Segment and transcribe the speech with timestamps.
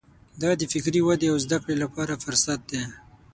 [0.41, 2.81] دا د فکري ودې او زده کړې لپاره فرصت دی.